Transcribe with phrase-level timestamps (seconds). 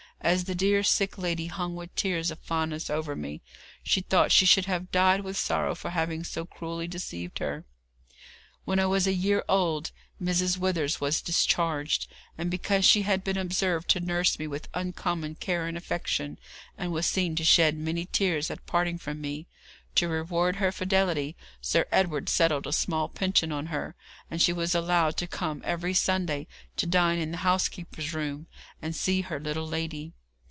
[0.23, 3.41] As the dear sick lady hung with tears of fondness over me,
[3.81, 7.65] she thought she should have died with sorrow for having so cruelly deceived her.
[8.63, 9.89] When I was a year old,
[10.21, 10.59] Mrs.
[10.59, 12.05] Withers was discharged,
[12.37, 16.37] and because she had been observed to nurse me with uncommon care and affection,
[16.77, 19.47] and was seen to shed many tears at parting from me,
[19.93, 23.93] to reward her fidelity Sir Edward settled a small pension on her,
[24.29, 26.47] and she was allowed to come every Sunday
[26.77, 28.47] to dine in the housekeeper's room,
[28.81, 30.13] and see her little lady.